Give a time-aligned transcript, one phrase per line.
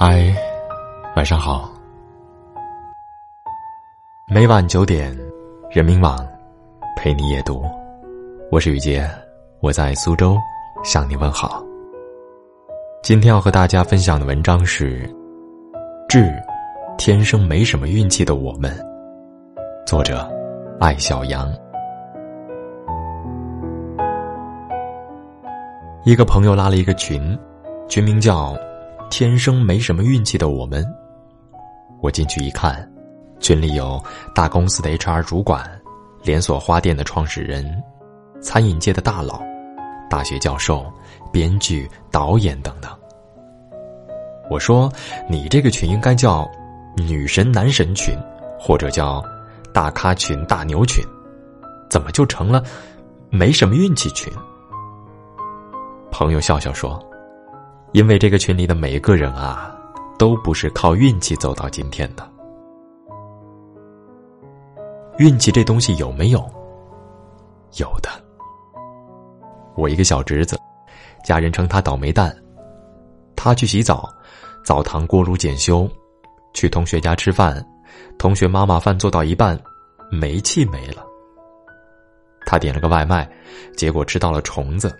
[0.00, 0.32] 嗨，
[1.16, 1.68] 晚上好。
[4.28, 5.12] 每晚九点，
[5.72, 6.16] 人民网
[6.96, 7.64] 陪你夜读，
[8.48, 9.04] 我是雨杰，
[9.58, 10.38] 我在苏州
[10.84, 11.60] 向你问好。
[13.02, 15.02] 今天要和大家分享的文章是
[16.08, 16.32] 《致
[16.96, 18.70] 天生没什么运气的我们》，
[19.84, 20.30] 作者
[20.78, 21.52] 艾小羊。
[26.04, 27.36] 一个朋友拉了一个群，
[27.88, 28.56] 群名叫。
[29.10, 30.84] 天生没什么运气的我们，
[32.00, 32.88] 我进去一看，
[33.40, 34.02] 群里有
[34.34, 35.68] 大公司的 HR 主管、
[36.22, 37.82] 连锁花店的创始人、
[38.40, 39.42] 餐饮界的大佬、
[40.10, 40.92] 大学教授、
[41.32, 42.90] 编剧、导演等等。
[44.50, 44.92] 我说
[45.28, 46.48] ：“你这个群应该叫
[46.96, 48.14] 女神男神群，
[48.58, 49.24] 或者叫
[49.72, 51.02] 大咖群大牛群，
[51.88, 52.62] 怎么就成了
[53.30, 54.32] 没什么运气群？”
[56.12, 57.02] 朋友笑笑说。
[57.92, 59.74] 因为这个群里的每一个人啊，
[60.18, 62.30] 都不是靠运气走到今天的。
[65.18, 66.38] 运气这东西有没有？
[67.76, 68.08] 有的。
[69.74, 70.58] 我一个小侄子，
[71.24, 72.34] 家人称他倒霉蛋。
[73.34, 74.08] 他去洗澡，
[74.64, 75.88] 澡堂锅炉检修；
[76.52, 77.64] 去同学家吃饭，
[78.18, 79.58] 同学妈妈饭做到一半，
[80.10, 81.04] 煤气没了。
[82.44, 83.28] 他点了个外卖，
[83.76, 84.94] 结果吃到了虫子。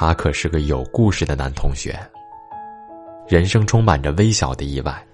[0.00, 1.94] 他可是个有故事的男同学。
[3.28, 5.06] 人生充满着微小的意外。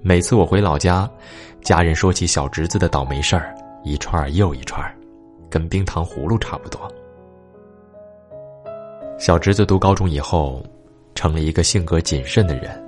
[0.00, 1.06] 每次我回老家，
[1.60, 3.54] 家人说起小侄子的倒霉事儿，
[3.84, 4.82] 一串又一串，
[5.50, 6.90] 跟冰糖葫芦差不多。
[9.18, 10.64] 小侄子读高中以后，
[11.14, 12.82] 成了一个性格谨慎的人。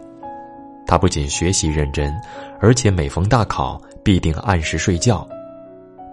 [0.87, 2.19] 他不仅学习认真，
[2.61, 5.29] 而且每逢大考必定按时睡觉，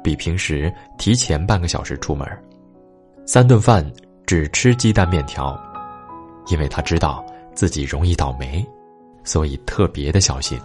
[0.03, 2.27] 比平时提前半个小时出门，
[3.25, 3.89] 三顿饭。
[4.25, 5.59] 只吃鸡蛋面条，
[6.47, 7.23] 因为他知道
[7.53, 8.65] 自己容易倒霉，
[9.23, 10.59] 所以特别的小心，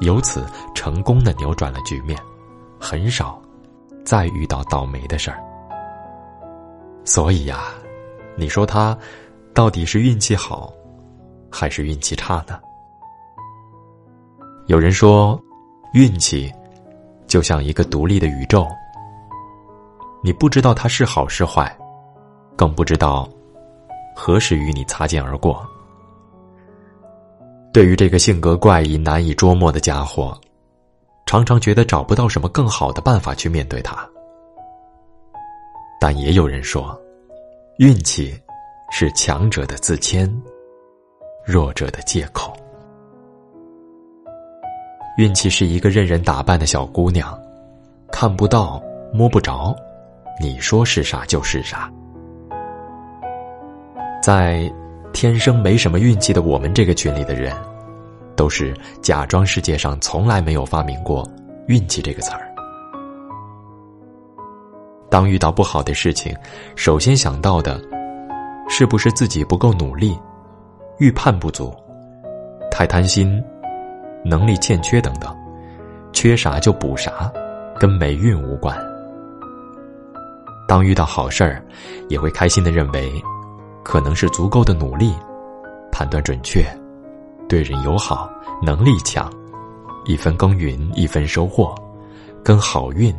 [0.00, 2.18] 由此成功的扭转了局面，
[2.78, 3.40] 很少
[4.04, 5.38] 再遇到倒霉的事儿。
[7.04, 7.66] 所以呀，
[8.36, 8.96] 你说他
[9.54, 10.72] 到底是运气好，
[11.50, 12.58] 还是运气差呢？
[14.66, 15.40] 有人说，
[15.94, 16.52] 运气
[17.26, 18.66] 就像一个独立的宇宙，
[20.22, 21.74] 你不知道它是好是坏。
[22.58, 23.28] 更不知道
[24.16, 25.64] 何时与你擦肩而过。
[27.72, 30.36] 对于这个性格怪异、难以捉摸的家伙，
[31.24, 33.96] 常常觉得找不到什么更好的办法去面对他。
[36.00, 37.00] 但也有人说，
[37.78, 38.36] 运气
[38.90, 40.28] 是强者的自谦，
[41.46, 42.52] 弱者的借口。
[45.16, 47.38] 运气是一个任人打扮的小姑娘，
[48.10, 48.82] 看不到、
[49.12, 49.76] 摸不着，
[50.40, 51.88] 你说是啥就是啥。
[54.28, 54.70] 在
[55.10, 57.50] 天生没什么运气的我们这个群里的人，
[58.36, 61.26] 都是假装世界上从来没有发明过
[61.66, 62.46] “运气”这个词儿。
[65.08, 66.36] 当遇到不好的事情，
[66.76, 67.80] 首先想到的，
[68.68, 70.14] 是不是自己不够努力、
[70.98, 71.74] 预判不足、
[72.70, 73.42] 太贪心、
[74.22, 75.34] 能力欠缺等等，
[76.12, 77.32] 缺啥就补啥，
[77.80, 78.76] 跟霉运无关。
[80.68, 81.64] 当遇到好事儿，
[82.10, 83.10] 也会开心的认为。
[83.88, 85.14] 可能是足够的努力，
[85.90, 86.62] 判断准确，
[87.48, 88.30] 对人友好，
[88.62, 89.32] 能力强，
[90.04, 91.74] 一分耕耘一分收获，
[92.44, 93.16] 跟好运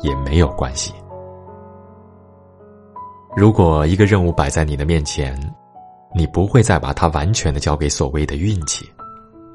[0.00, 0.94] 也没有关系。
[3.36, 5.38] 如果一个任务摆在你的面前，
[6.14, 8.90] 你不会再把它完全的交给所谓的运气，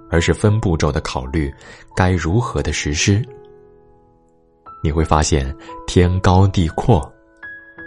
[0.07, 1.51] 而是分步骤的考虑
[1.95, 3.27] 该如何的实施。
[4.83, 5.51] 你会发现
[5.87, 7.11] 天高地阔，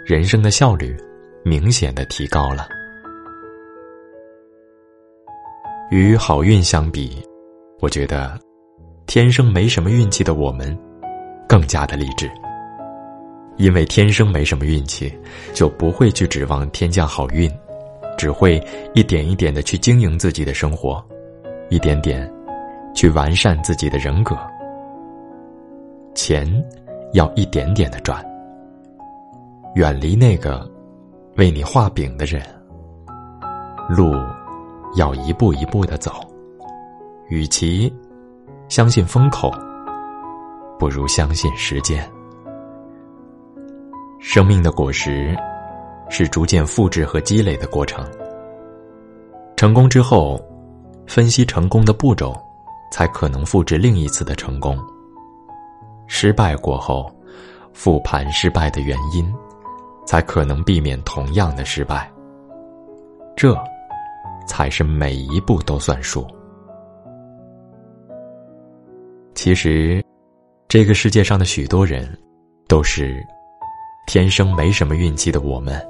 [0.05, 0.93] 人生的效率。
[1.43, 2.67] 明显的提高了。
[5.89, 7.21] 与好运相比，
[7.79, 8.39] 我觉得
[9.07, 10.77] 天生没什么运气的我们
[11.47, 12.29] 更加的励志。
[13.57, 15.11] 因为天生没什么运气，
[15.53, 17.51] 就不会去指望天降好运，
[18.17, 18.63] 只会
[18.93, 21.03] 一点一点的去经营自己的生活，
[21.69, 22.31] 一点点
[22.95, 24.37] 去完善自己的人格。
[26.13, 26.47] 钱
[27.13, 28.23] 要一点点的赚，
[29.73, 30.69] 远离那个。
[31.37, 32.43] 为你画饼的人，
[33.87, 34.13] 路
[34.95, 36.11] 要一步一步的走。
[37.29, 37.91] 与其
[38.67, 39.49] 相信风口，
[40.77, 42.07] 不如相信时间。
[44.19, 45.35] 生命的果实
[46.09, 48.05] 是逐渐复制和积累的过程。
[49.55, 50.39] 成功之后，
[51.07, 52.35] 分析成功的步骤，
[52.91, 54.77] 才可能复制另一次的成功。
[56.07, 57.09] 失败过后，
[57.71, 59.33] 复盘失败的原因。
[60.05, 62.11] 才可能避免同样的失败，
[63.35, 63.55] 这，
[64.47, 66.27] 才是每一步都算数。
[69.33, 70.03] 其实，
[70.67, 72.17] 这个世界上的许多人，
[72.67, 73.25] 都是
[74.05, 75.41] 天生没什么运气的。
[75.41, 75.81] 我们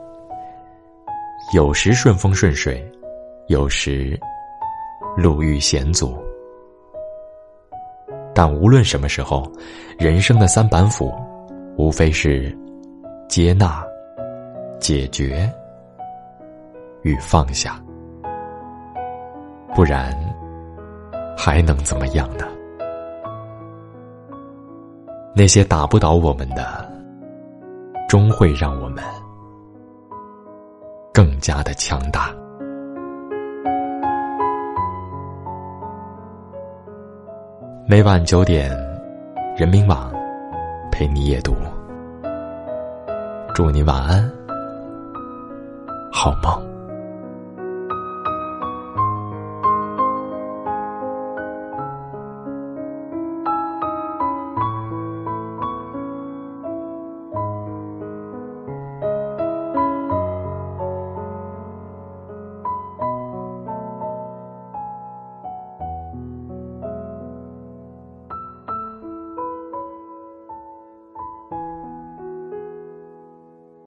[1.53, 2.89] 有时顺风顺水，
[3.47, 4.17] 有时
[5.17, 6.17] 路遇险阻，
[8.33, 9.51] 但无论什么时候，
[9.97, 11.11] 人生的三板斧，
[11.77, 12.55] 无非是
[13.27, 13.83] 接纳、
[14.91, 15.49] 解决
[17.03, 17.81] 与放下，
[19.73, 20.13] 不然
[21.37, 22.45] 还能怎么样呢？
[25.33, 26.85] 那些打不倒我们的，
[28.09, 29.01] 终会让我们
[31.13, 32.29] 更加的强大。
[37.87, 38.69] 每晚九点，
[39.55, 40.11] 人民网
[40.91, 41.55] 陪你夜读。
[43.55, 44.29] 祝你晚安，
[46.21, 46.70] 好梦。